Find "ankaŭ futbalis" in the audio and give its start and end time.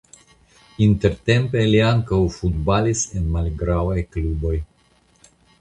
1.89-3.05